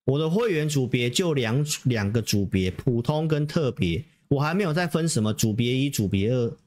[0.05, 6.57] 我的会员组别就两两个组别，普通跟特别，我还没有再分什么组别一、组别二。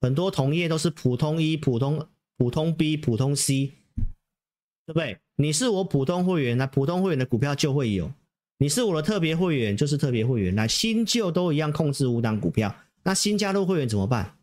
[0.00, 2.06] 很多同业都是普通一、普通
[2.42, 3.70] 普通 B、普通 C，
[4.84, 5.16] 对不对？
[5.36, 8.08] 你是我普通会员，那普通会员的股票就会有；
[8.58, 10.52] 你是我的特别会员，就是特别会员。
[10.52, 12.74] 那新旧都一样，控制五档股票。
[13.04, 14.38] 那新加入会员怎么办？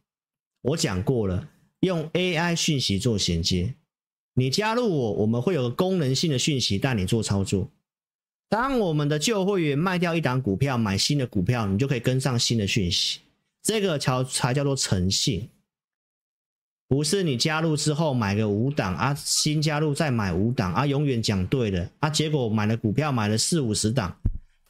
[0.62, 1.50] 我讲过了。
[1.82, 3.76] 用 AI 讯息做衔接，
[4.34, 7.70] 你加入我，我们会有个功能性的讯息带你做操作。
[8.48, 13.20] 当我们的旧会员卖掉一档股票，买新的股票，你就可以跟上新的讯息。
[13.62, 15.50] 这个才才叫做诚信，
[16.90, 24.18] 不是你加入之后买个五档啊，新加入再买五档啊，永远讲对的啊，结果买了股票买了四五十档，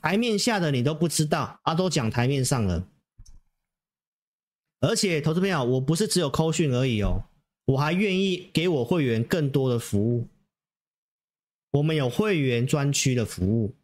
[0.01, 2.85] 台面下的你都不知道啊，都讲台面上了。
[4.81, 7.23] 而且，投资朋友，我不是只有扣讯而已哦，
[7.65, 10.27] 我还愿意给我会员更多的服务。
[11.71, 13.75] 我们有会员专区的服务，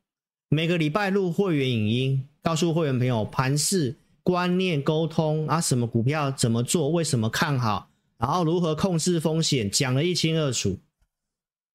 [0.50, 10.80] 每个礼拜录会员影音，告诉会员朋友盘势观念沟通啊，什么股票怎么做，为什么看好，然后如何控制风险，讲得一清二楚。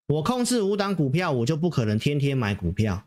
[0.08, 3.06] 我控制五档股票，我就不可能天天买股票，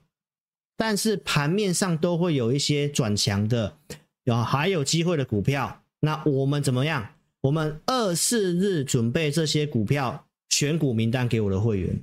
[0.78, 3.78] 但是盘面上都会有一些转强的，
[4.24, 5.84] 有还有机会的股票。
[6.00, 7.15] 那我们怎么样？
[7.41, 12.02] 我们二四日准备这些股票选股名单给我的会员，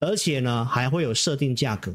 [0.00, 1.94] 而且呢还会有设定价格，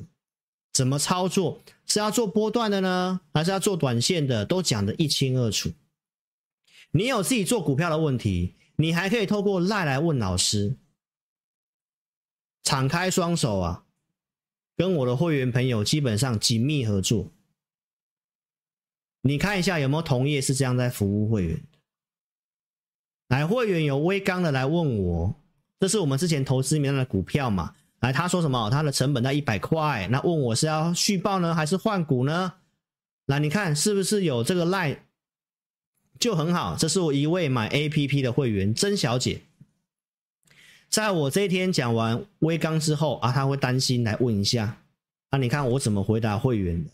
[0.74, 1.62] 怎么操作？
[1.86, 4.46] 是要做波段的呢，还是要做短线的？
[4.46, 5.70] 都讲得一清二楚。
[6.92, 10.76] 你有自己做股票的问题，你还可以透过赖来问老师，
[12.64, 13.86] 敞开双手啊，
[14.76, 17.32] 跟我的会员朋友基本上紧密合作。
[19.22, 21.78] 你看一下有没有同业是这样在服务会员的？
[23.28, 25.36] 来，会员有威刚的来问我，
[25.80, 27.76] 这是我们之前投资里面的股票嘛？
[28.00, 28.68] 来，他说什么？
[28.72, 32.54] 他的成本在一百块，那问我是要续报呢，还是换股呢？
[33.28, 35.06] 来，你看是不是有这个赖
[36.22, 36.78] 就很好？
[36.78, 39.42] 这是我一位买 APP 的会员曾小姐，
[40.88, 44.78] 在我这一天讲完威刚之后啊，他会担心来问一下，
[45.32, 46.92] 啊，你看我怎么回答会员的？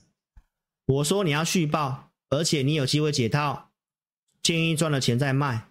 [0.85, 2.05] 我说你要续报。
[2.29, 3.69] 而且你有机会解套，
[4.43, 5.69] 建议赚了钱再卖。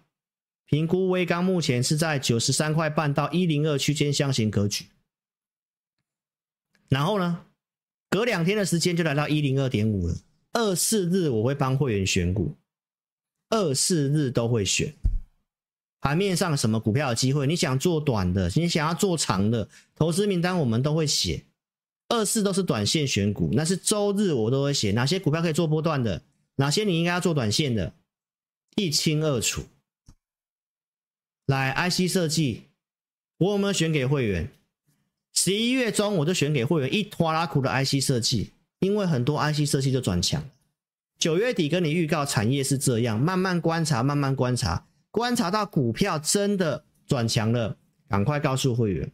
[0.65, 4.87] 评估威刚目前是在九十三块半到一零二区间箱型格局。
[6.89, 7.45] 然后呢，
[8.09, 10.17] 隔两天的时间就来到一零二点五了。
[10.53, 12.55] 二四日我会帮会员选股，
[13.49, 14.93] 二四日都会选。
[15.99, 17.47] 盘面上什么股票有机会？
[17.47, 21.45] 你想做短的，你想要做长的，投资名单我们都会写。
[22.09, 26.21] 二四都是短线选股，那是周日我都会写哪些股票可以做波段的。
[26.55, 27.93] 哪些你应该要做短线的，
[28.75, 29.63] 一清二楚。
[31.45, 32.63] 来，IC 设计，
[33.37, 34.49] 我有没有选给会员？
[35.33, 40.43] 十一月中我就选给会员一拖拉库的 IC 设计，因为很多 IC 设计就转强。
[41.17, 47.77] 九月底跟你预告产业是这样，慢慢观察，慢慢观察，观察到股票真的转强了，
[48.07, 49.11] 赶快告诉会员，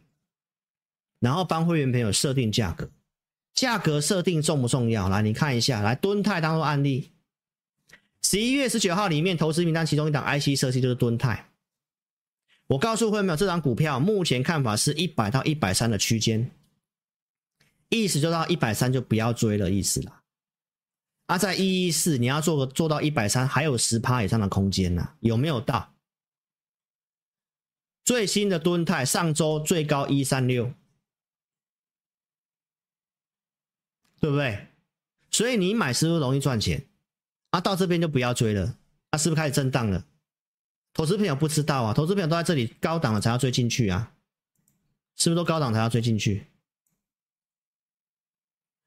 [1.20, 2.90] 然后帮会员朋友设定价格。
[3.54, 5.08] 价格设定重不重要？
[5.08, 7.12] 来，你看一下，来敦泰当做案例。
[8.20, 11.50] 十一月十九号里面投资名单其中一档 IC 设计就是敦泰，
[12.66, 16.50] 我告诉会员没有，这张股票目前看法是一百到一百三的区间，
[17.90, 20.23] 意思就到一百三就不要追了，意思啦。
[21.26, 25.94] 啊，在一一四你要做个做到一百三，还有十趴以上的空间呢，有没有到？
[28.04, 30.74] 最新的敦泰上周最高一三六，
[34.20, 34.68] 对不对？
[35.30, 36.86] 所以你买是不是容易赚钱？
[37.50, 38.76] 啊，到这边就不要追了，
[39.08, 40.04] 啊，是不是开始震荡了？
[40.92, 44.12] 投资朋友不知道啊，投资朋友都在这里高档了才要追进去啊，
[45.16, 46.46] 是不是都高档才要追进去？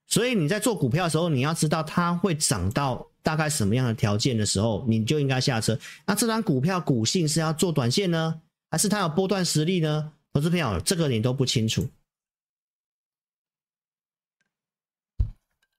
[0.07, 5.77] 所以你在做股票的时候，你要知道它会涨到大概什么样的条件的时候，你就应该下车。
[6.05, 8.41] 那这张股票股性是要做短线呢，
[8.71, 10.13] 还是它有波段实力呢？
[10.33, 11.89] 投资朋友，这个你都不清楚。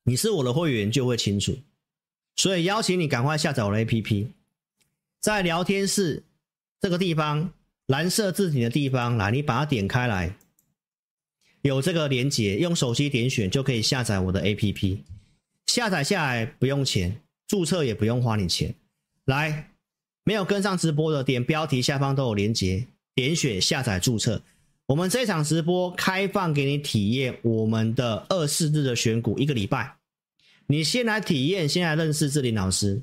[0.04, 1.56] 你是我的会员就会清楚，
[2.36, 4.28] 所以邀请你赶快下载我的 APP，
[5.20, 6.24] 在聊天室
[6.80, 7.52] 这个地方
[7.86, 10.36] 蓝色字体的地方来，你把它点开来。
[11.62, 14.98] 有这个连接，用手机点选就可以下载我的 APP。
[15.66, 18.74] 下载下来不用钱，注册也不用花你钱。
[19.26, 19.70] 来，
[20.24, 24.42] 没有跟上直播的，点标题下方都有连接，点选下载注册。
[24.86, 29.96] 我们这场直播开放给你体验我们的二四日的选股一个礼拜。
[30.66, 33.02] 你先来体验，先来认识志林老师。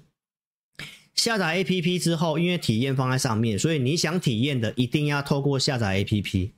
[1.13, 6.49] 下载 APP 之后，因为体验放在上面，所以你想体验的一定要透过下载 APP。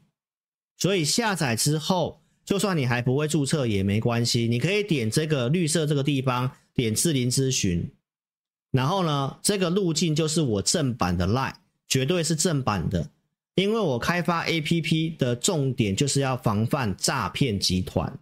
[0.77, 7.91] 所以下载之后，就算你还不会注册也没关系，你可以点这个绿色这个地方，点志霖咨询，
[8.71, 11.55] 然后呢，这个路径就是我正版的 LINE，
[11.87, 13.09] 绝对是正版的，
[13.55, 18.19] 因为我开发 APP 的重点就是要防范诈骗集团，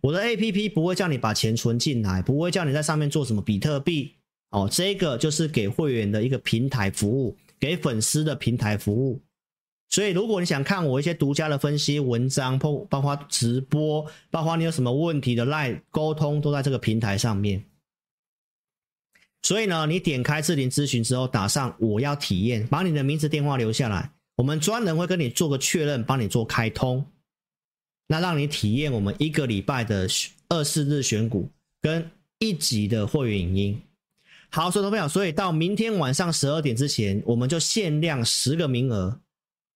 [0.00, 4.14] 我的 APP 不会叫你把钱存进来，不会叫你在上面做什么比特币，
[4.50, 9.20] 哦，这个就是给会员的一个平台服务，给粉丝的平台服务。
[9.88, 17.64] 所以，如果你想看我一些独家的分析文章，包包括直播，包括你有什么问题的 LINE 沟通，都在这个平台上面。
[19.42, 27.06] 所以呢，你点开志霖咨询之后，打上我要体验，把你的名字、电话留下来，我们专人会跟你做个确认，帮你做开通，
[28.08, 30.08] 那让你体验我们一个礼拜的
[30.48, 31.48] 二四日选股
[31.80, 33.80] 跟一级的会员影音。
[34.50, 39.20] 好，所有朋友，所以到明天晚上十二点之前，我们就限量十个名额。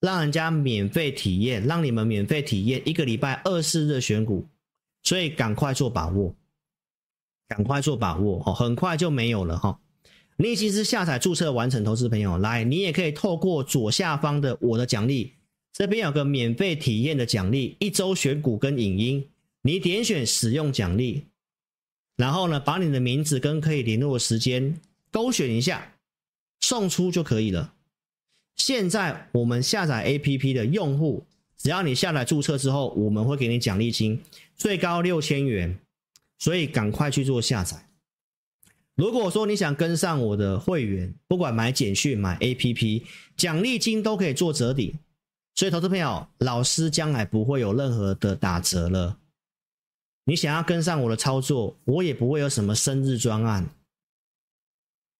[0.00, 4.46] 让人家免费体验，让你们免费体验一个礼拜二四日选股，
[5.02, 6.34] 所以赶快做把握，
[7.48, 9.78] 赶快做把握哦，很快就没有了哈。
[10.36, 15.34] 你已经是下载注册完成，投资朋友来，你也可以透过左下方的我的奖励，
[15.70, 19.28] 这边有个免费体验的奖励，一周选股跟影音，
[19.60, 21.26] 你点选使用奖励，
[22.16, 25.92] 然后呢，把你的名字跟可以联络的时间勾选一下，
[26.60, 27.74] 送出就可以了。
[28.56, 31.24] 现在我们下载 APP 的用户，
[31.56, 34.22] 只要你下载注册之后，我们会给你奖励金，
[34.56, 35.78] 最高六千元，
[36.38, 37.86] 所以赶快去做下载。
[38.94, 43.02] 如果说你想跟上我的会员，不管买简讯、买 APP，
[43.36, 44.96] 奖励金都可以做折抵。
[45.54, 49.18] 所以，投资朋友，老师将来不会有任何的打折了。
[50.24, 53.68] 你想要跟上我的操作，我也不会有什么生日专案。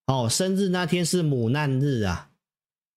[0.07, 2.30] 哦，生日那天是母难日啊。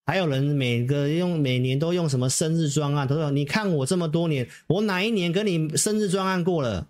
[0.06, 3.08] 还有人每个用每年都用什么生日专案？
[3.08, 6.88] 他说：“你看我这么多年，我哪一年跟你生日专案过了？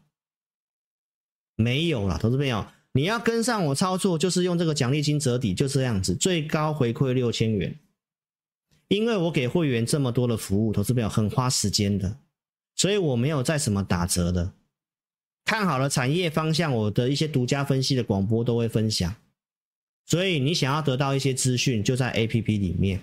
[1.55, 7.79] 没有了，投资朋友，你要跟上我操作，就是用这个奖励金折抵，就这样子，最高回馈六千元。
[8.89, 12.19] 因为我给会员这么多的服务，投资朋友很花时间的，
[12.75, 14.53] 所以我没有在什么打折的。
[15.45, 19.15] 看好了产业方向，我的一些独家分析的广播都会分享。”
[20.07, 23.01] 所以你想要得到一些资讯，就在 APP 里面。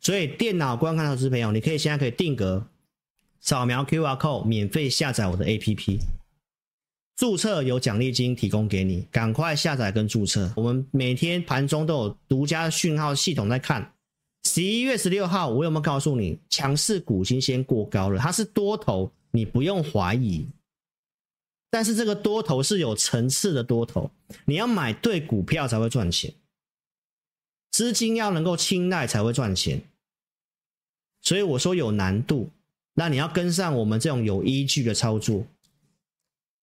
[0.00, 2.66] 所以电脑观看投资朋友，你可以现在可以定格，
[3.40, 5.98] 扫描 QR code，免费下载我的 APP，
[7.16, 10.52] 注册有奖励金提供给你，赶快下载跟注册。
[10.54, 13.92] 我们每天盘中都有独家讯号系统在看。
[14.44, 20.46] 十一月十六号，我有没有告诉你，强势股已经先过高了，它是多头，你不用怀疑。
[21.70, 24.10] 但是这个多头是有层次的多头，
[24.46, 26.34] 你要买对股票才会赚钱，
[27.70, 29.82] 资金要能够青睐才会赚钱，
[31.20, 32.50] 所以我说有难度，
[32.94, 35.46] 那你要跟上我们这种有依据的操作。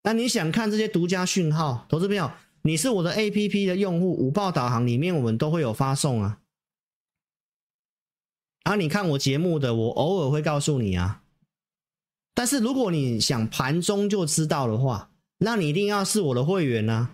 [0.04, 2.30] 那你想看这些独家讯号，投资朋友，
[2.62, 6.40] 你是我的 APP 的用户，五报导航里面我们都会有发送啊。
[8.64, 11.23] 啊，你看我节目的，我偶尔会告诉你啊。
[12.34, 17.10] 但是如果你想盘中就知道的话，那你一定要是我的会员啊！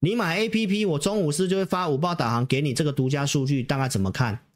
[0.00, 4.46] 你买 APP，我中午是就会发五报导航给你这个独家数据，大概怎么看？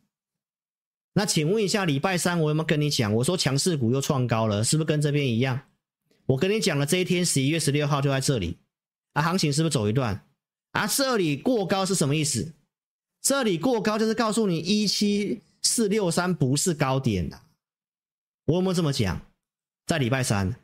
[1.15, 3.13] 那请问一下，礼拜三我有没有跟你讲？
[3.15, 5.61] 我说强势股又创高了，是不是跟这边一样？
[6.27, 8.59] 我跟你讲了，这一天十一月十六号就在这里
[9.13, 10.27] 啊，行情是不是走一段？
[10.73, 12.53] 啊，这里过高是什么意思？
[13.23, 17.41] 这里过高就是告诉你一七四六三不是高点的。
[18.47, 19.21] 我有没有这么讲？
[19.87, 20.55] 在礼拜三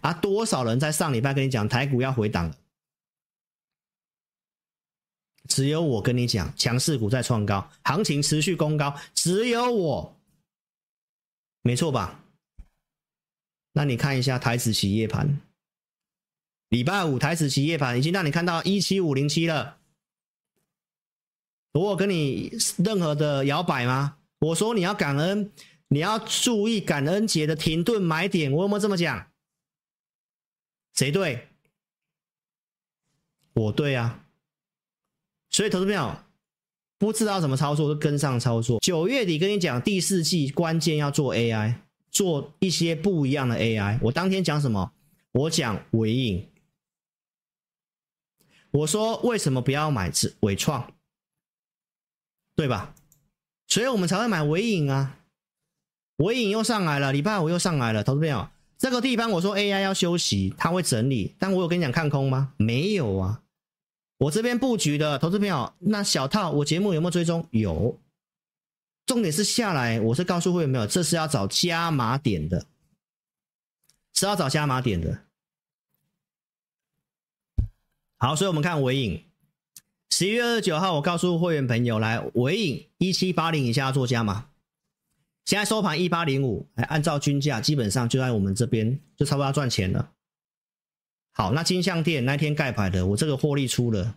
[0.00, 2.56] 啊，多少人在上礼拜跟你讲台股要回档了？
[5.48, 10.16] 只有我跟你讲，强势股在创高，行情持续攻高，只有我，
[11.62, 12.22] 没错吧？
[13.72, 15.40] 那你看一下台指期夜盘，
[16.68, 19.78] 礼拜五台指期夜盘已经让你看到一七五零七了。
[21.72, 24.18] 我有跟你任何的摇摆吗？
[24.38, 25.50] 我说你要感恩，
[25.92, 29.32] 你要注意感恩节的停顿买点，我有没有这么讲？
[30.94, 31.48] 谁对？
[33.54, 34.24] 我对啊。
[35.50, 36.16] 所以，投资朋友
[36.96, 38.78] 不知道怎么操作，就跟上操作。
[38.78, 41.74] 九月底跟你讲，第四季关键要做 AI，
[42.08, 43.98] 做一些不一样的 AI。
[44.02, 44.92] 我当天讲什么？
[45.32, 46.48] 我讲纬颖。
[48.70, 50.12] 我说为什么不要买
[50.42, 50.94] 纬创？
[52.54, 52.94] 对吧？
[53.66, 55.16] 所以我们才会买纬颖啊。
[56.20, 58.04] 尾影又上来了，礼拜五又上来了。
[58.04, 58.46] 投资朋友，
[58.76, 62.52] 这个地方我说 AI 要休息，它会整理，但我有跟你讲看空吗？
[62.58, 63.42] 没有啊。
[64.18, 67.46] 我这边布局的投资朋友，那小套我节目有没有追踪？
[67.52, 67.98] 有，
[69.06, 72.66] 重点是下来，我是告诉会员没有，这是要找加码点的，
[74.12, 75.22] 是要找加码点的。
[78.18, 79.24] 好，所以我们看尾影，
[80.10, 84.49] 十一月二十九号，我告诉会员朋友来，尾影一七八零以下做加码，
[85.50, 90.12] 现在收盘一八零五，哎，按照均价，基本上就在我们这边，就差不多要赚钱了。
[91.32, 94.16] 好，那金像电那天盖牌的，我这个获利出了，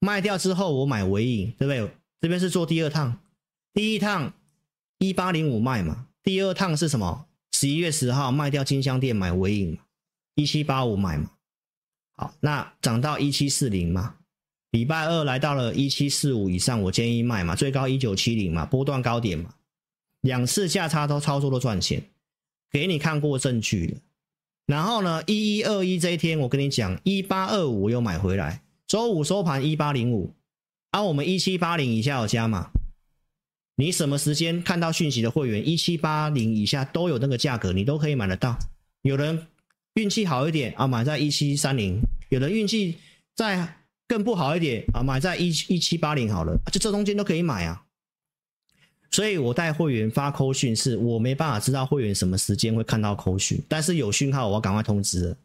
[0.00, 1.90] 卖掉之后我买尾影，对不对？
[2.20, 3.18] 这边是做第二趟，
[3.72, 4.34] 第一趟
[4.98, 7.24] 一八零五卖嘛，第二趟是什么？
[7.52, 9.78] 十一月十号卖掉金像电买纬颖，
[10.34, 11.30] 一七八五买嘛。
[12.18, 14.16] 好，那涨到一七四零嘛，
[14.72, 19.54] 礼拜二来到了一七四五以上，我建议卖嘛，最高一九七零嘛，波段高点嘛，
[20.22, 22.02] 两次价差都操作都赚钱，
[22.70, 23.98] 给你看过证据了。
[24.66, 30.32] 然后呢，一一二一这一天，我跟你讲，一八二五又买回来，周五收盘一八零五，
[30.90, 32.70] 啊我们一七八零以下有加码。
[33.76, 38.56] 你什么时间看到讯息的会员，一七八零以下都有那个价格，你都可以买得到。
[39.02, 39.46] 有人
[39.94, 41.98] 运气好一点啊，买在一七三零；
[42.28, 42.98] 有人运气
[43.34, 47.82] 再更不好一点啊，买在一一七八零好了，就这中间都可以买啊。
[49.10, 55.36] 所以我带会员发扣讯，是我没办法知道会员什么时间会看到扣讯，但是有讯号我要赶快通知。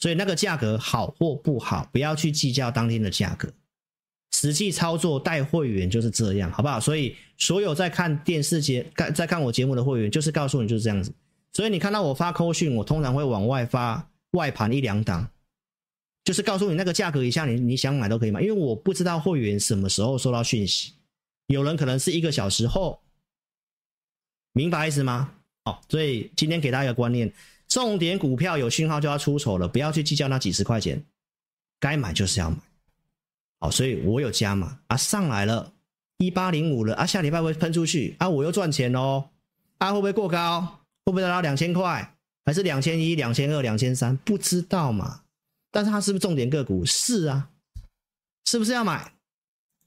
[0.00, 3.48] 所以那个价格好或不好，不要去计较当天的价格，
[4.32, 6.80] 实际操作带会员就是这样，好不好？
[6.80, 11.12] 所以所有在看电视节、看在看我节目的会员，就是告诉你就是这样子。
[11.52, 15.30] 所以你看到我发扣讯，我通常会往外发外盘一两档，
[16.24, 20.94] 就是告诉你那个价格以下，你你想买都可以买，因为我不知道会员什么时候收到讯息。
[21.46, 23.00] 有人可能是一个小时后，
[24.52, 25.32] 明白意思吗？
[25.64, 27.32] 哦，所以今天给大家一个观念：
[27.68, 31.04] 重点股票有讯号就要出手了，不要去计较那几十块钱，
[31.80, 32.56] 该买就是要买。
[33.60, 35.72] 好，所以我有加码啊，上来了
[36.18, 39.30] 一八零五了啊，下礼拜会喷出去啊，我又赚钱哦。
[39.78, 40.60] 啊，会不会过高？
[41.04, 42.14] 会不会达到两千块？
[42.44, 44.16] 还是两千一、两千二、两千三？
[44.18, 45.22] 不知道嘛。
[45.70, 46.84] 但是它是不是重点个股？
[46.84, 47.48] 是啊，
[48.44, 49.14] 是不是要买？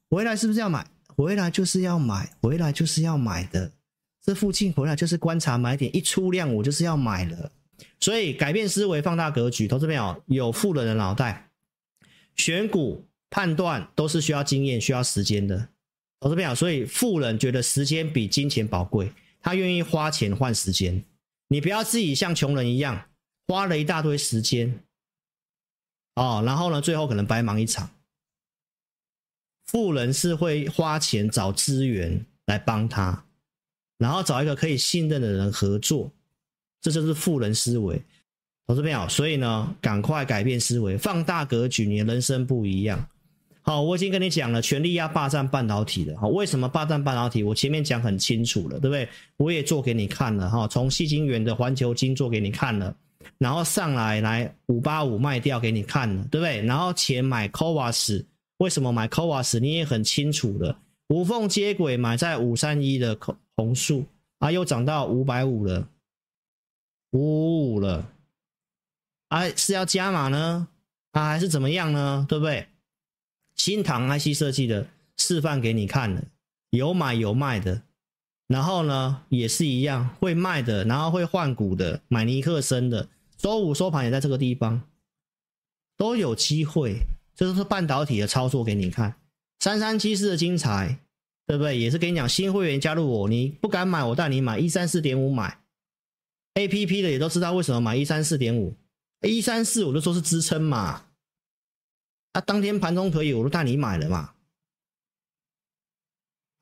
[0.09, 0.87] 回来是不是要买？
[1.17, 3.71] 回来就是要买，回来就是要买的。
[4.23, 7.51] 这附近回来就是观察买点，一出量我就是要买了。
[7.99, 11.49] 所以改变思维，放大格局，投资朋友有富人的脑袋，
[12.35, 15.69] 选股判断都是需要经验、需要时间的。
[16.19, 19.11] 投资朋友，所以富人觉得时间比金钱宝贵，
[19.41, 21.03] 他愿意花钱换时间。
[21.47, 23.09] 你不要自己像穷人一样
[23.47, 24.83] 花了一大堆时间，
[26.15, 27.89] 哦，然后呢，最后可能白忙一场。
[29.67, 33.23] 富人是会花钱找资源来帮他，
[33.97, 36.09] 然后找一个可以信任的人合作，
[36.81, 38.01] 这就是富人思维。
[38.65, 43.07] 投资朋友，所以呢，赶快改变思维，放大格局，你的人生不一样。
[43.61, 46.17] 好，我已经跟你讲了，全力要霸占半导体了。
[46.17, 47.43] 好，为什么霸占半导体？
[47.43, 49.07] 我前面讲很清楚了，对不对？
[49.35, 52.95] 我也做给你看了哈，从细晶圆的环球晶做给你看了，
[53.37, 56.61] 然后上来来五八五卖掉给你看了，对不对？
[56.61, 58.23] 然后钱买 CoWoS。
[58.57, 59.59] 为什么买 CoWoS？
[59.59, 63.17] 你也很清楚的，无缝接轨买在五三一的
[63.55, 64.05] 红树
[64.39, 65.87] 啊，又涨到五百五了，
[67.11, 68.11] 五五五了，
[69.29, 70.67] 啊，是要加码呢？
[71.11, 72.25] 啊，还是怎么样呢？
[72.27, 72.67] 对不对？
[73.55, 74.87] 新唐 IC 设计的
[75.17, 76.23] 示范给你看了，
[76.71, 77.83] 有买有卖的，
[78.47, 84.81] 然后呢，也是一样会卖的，然后会换股的，买尼克森的，周五收盘也在这个地方，
[85.95, 87.01] 都有机会。
[87.37, 89.13] 这都是半导体的操作给你看，
[89.59, 90.97] 三三七四的精彩，
[91.45, 91.77] 对不对？
[91.77, 95.59] 也是跟你讲，新会员加入我，你不敢买，我带你买一三四点五买。
[96.55, 98.75] A P P 的也都知道为什么买一三四点五，
[99.21, 101.05] 一三四我就说是支撑嘛。
[102.33, 104.31] 啊，当天盘中可以，我都带你买了嘛。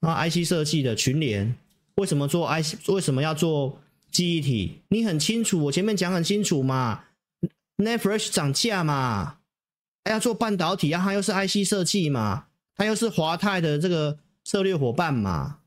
[0.02, 1.56] 那 I C 设计的群联，
[1.96, 2.78] 为什么做 I C？
[2.92, 4.82] 为什么要做记忆体？
[4.90, 7.06] 你很清楚，我前面讲很清楚嘛。
[7.78, 9.38] NAND Flash 涨价嘛。
[10.06, 12.46] 还要做半导体啊，它又是 IC 设计嘛，
[12.78, 15.58] 它又是华泰的这个策略伙伴嘛，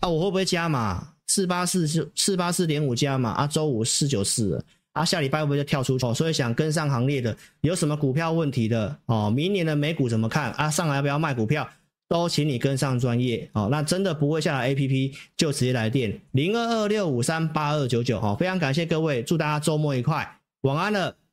[0.00, 1.08] 啊，我会不会加码？
[1.26, 1.86] 四八四
[2.16, 6.14] 四八四点五加嘛啊，周五四九四啊，下礼拜会不会就跳出去？
[6.14, 9.30] 所以想跟上行列的，有什么股票问题的哦？
[9.30, 10.70] 明年的美股怎么看啊？
[10.70, 11.68] 上来要不要卖股票？
[12.08, 13.68] 都请你跟上专业哦。
[13.70, 18.36] 那真的不会下来 APP 就直接来电零二二六五三八二九九哦。
[18.38, 21.14] 非常感谢各位，祝大家周末愉快，晚安了。